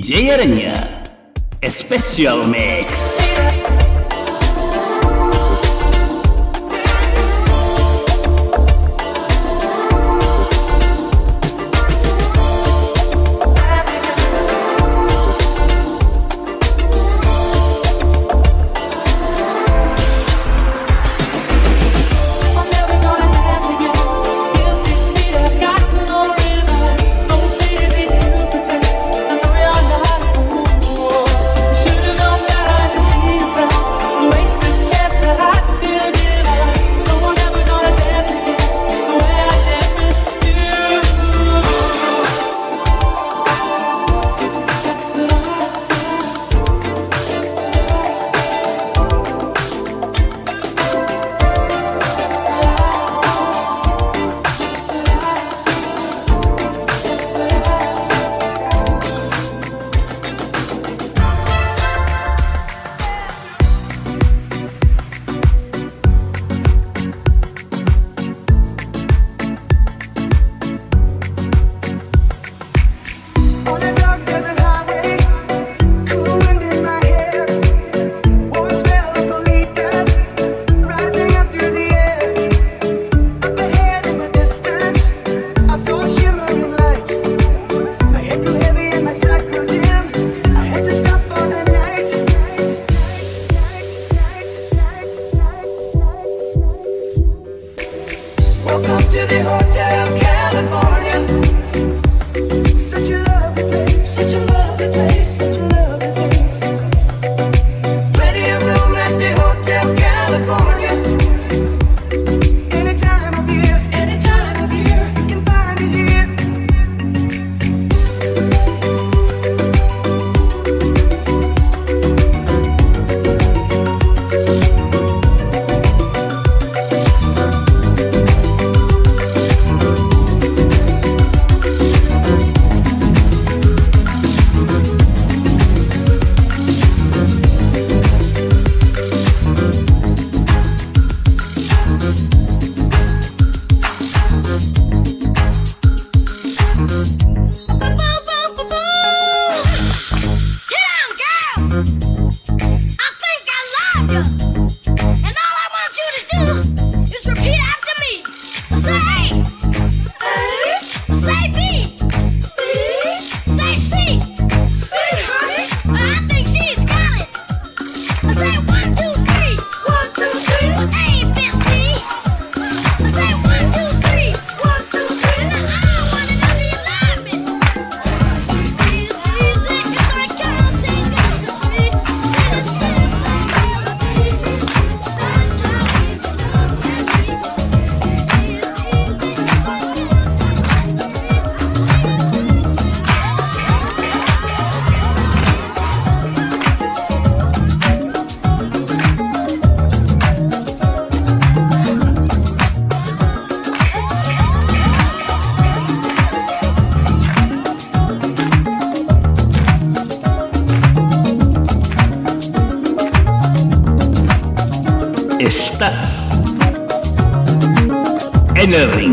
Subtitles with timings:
[0.00, 0.80] DJ
[1.68, 3.59] Special Mix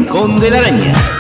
[0.08, 1.17] de la araña.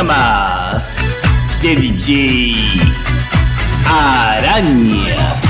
[0.00, 1.20] Camas,
[1.60, 2.54] de DJ
[3.84, 5.49] Aranha.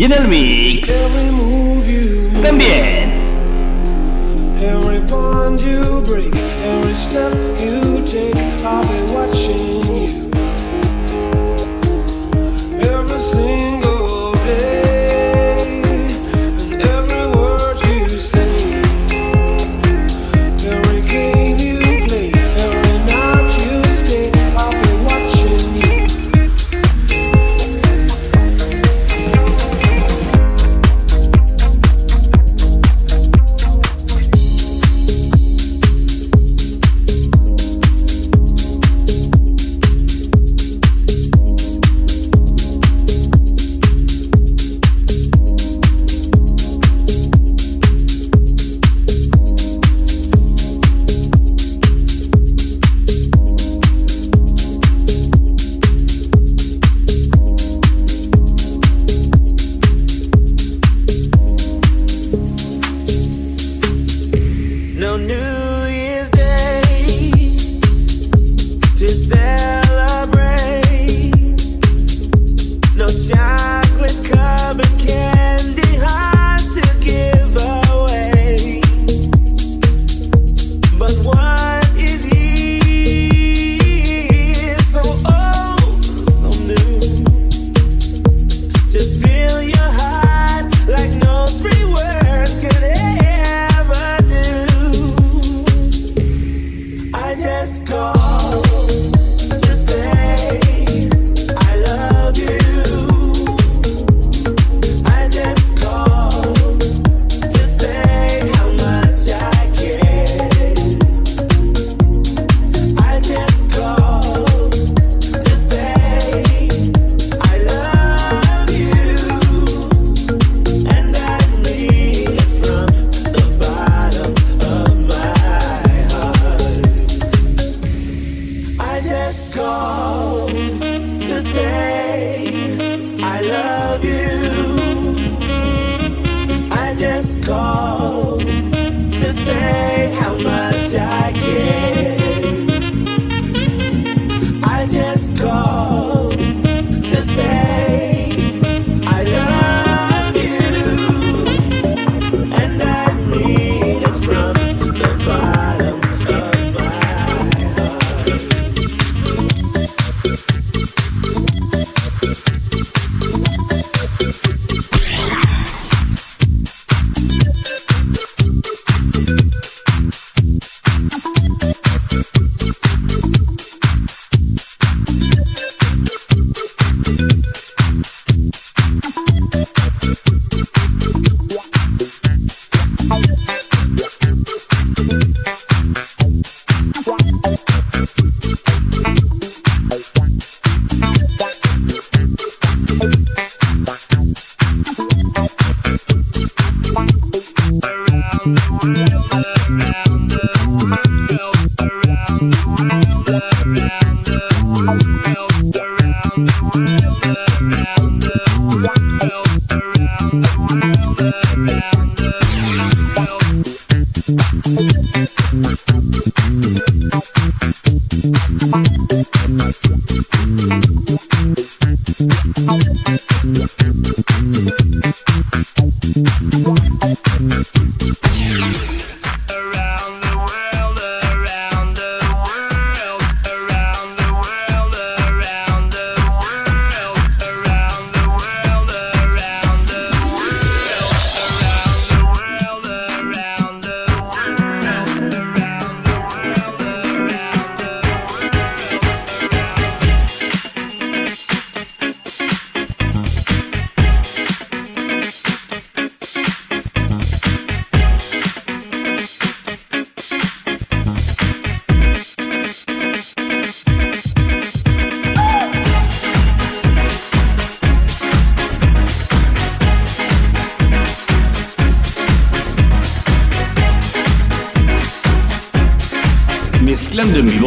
[0.00, 1.30] Y en el mix
[2.40, 2.99] también.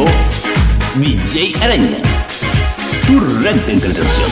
[0.04, 0.08] presentó
[0.96, 1.96] DJ Araña,
[3.06, 4.30] tu renta entretención.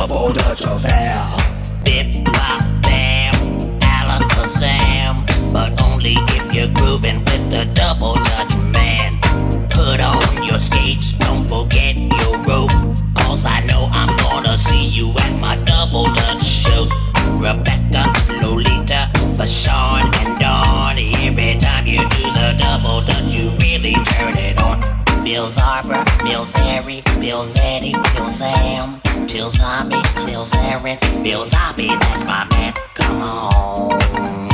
[0.00, 1.20] double Dutch affair.
[1.84, 3.34] Bip bop bam,
[3.80, 9.18] alakazam, but only if you're grooving with the double Dutch man.
[9.68, 12.70] Put on your skates, don't forget your rope.
[13.14, 16.88] Cause I know I'm gonna see you at my double Dutch show.
[17.36, 18.08] Rebecca,
[18.40, 20.96] Lolita, Fashawn, and Dawn.
[21.20, 24.80] Every time you do the double Dutch, you really turn it on.
[25.22, 28.99] Bill Zarber, Bill Zary, Bill Zeddy, Bill Sam
[29.80, 32.74] mommy, Bill Zarrett, Bill Zombie, that's my man.
[32.94, 34.49] Come on.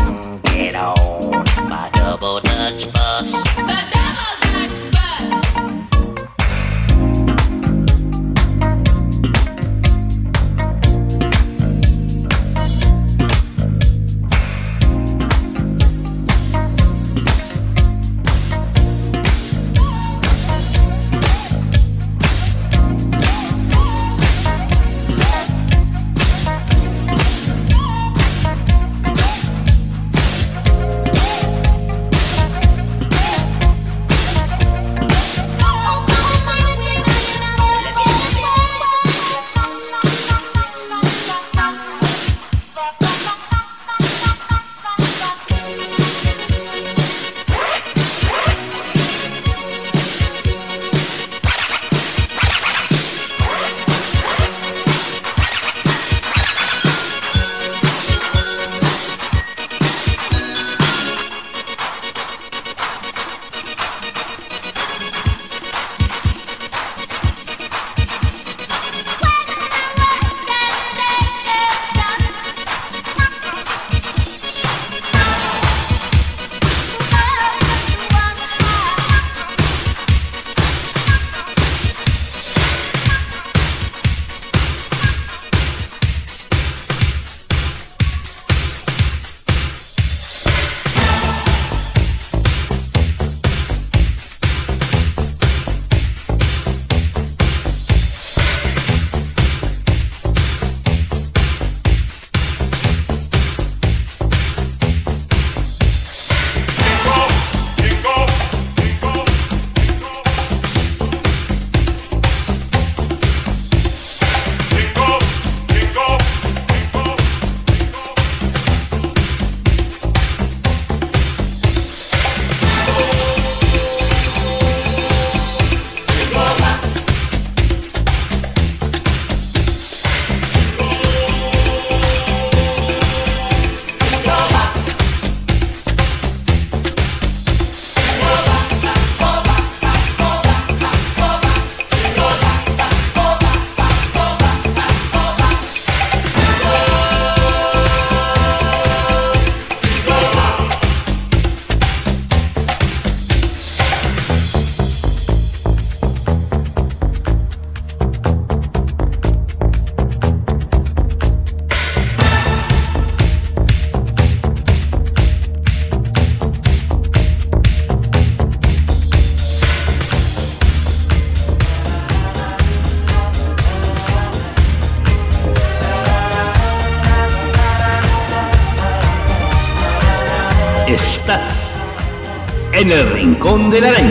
[183.76, 184.05] de la ley.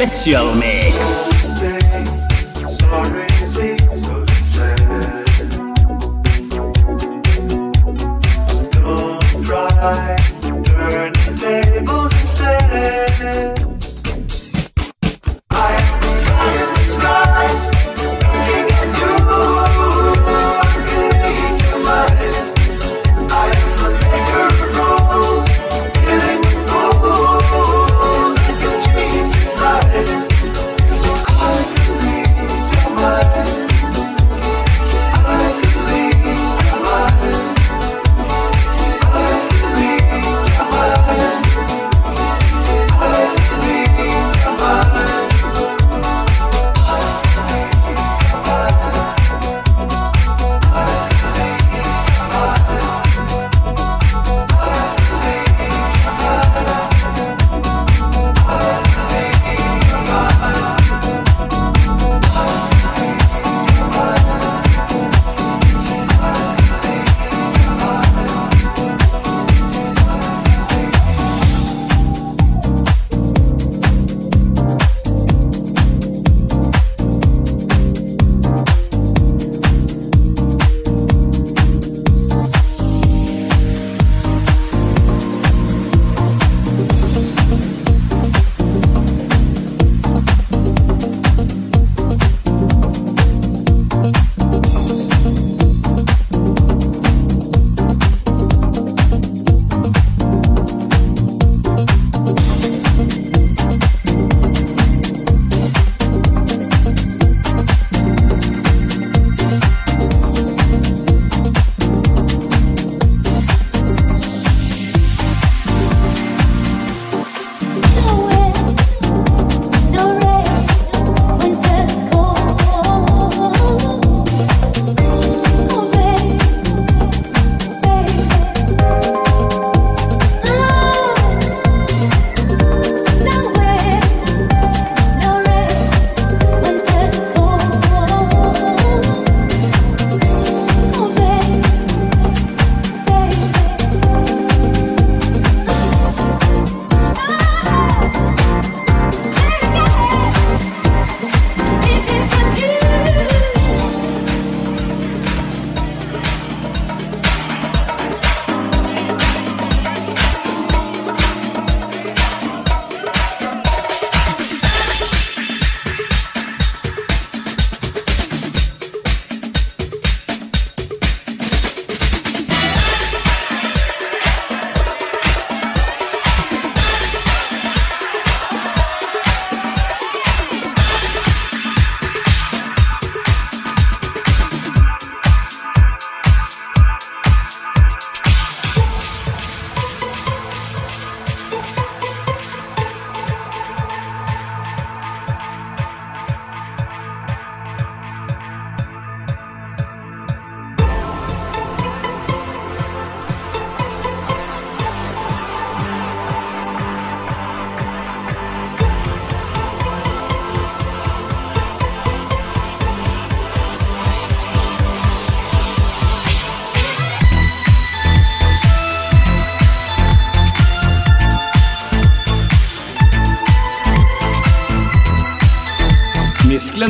[0.00, 1.29] Special Mix.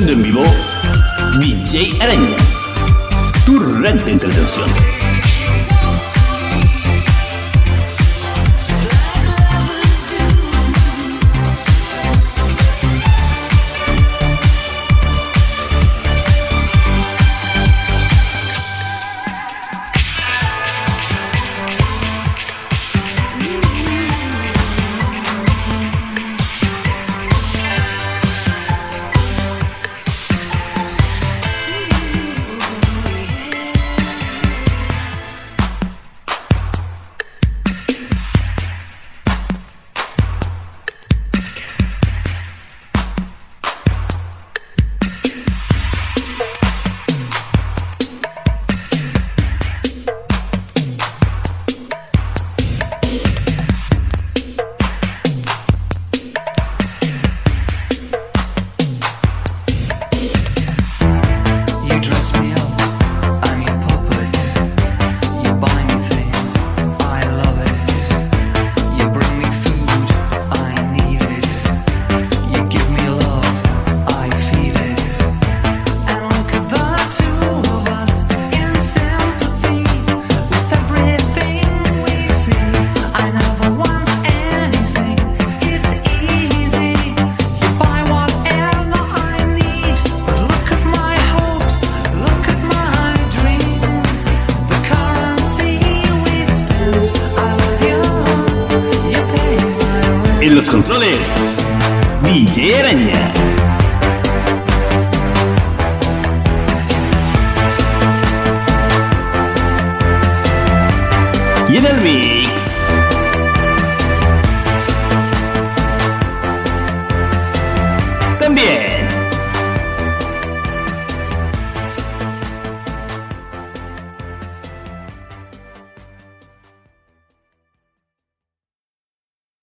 [0.09, 0.43] En vivo
[1.41, 2.37] DJ Araña,
[3.45, 5.00] tu red de entretención.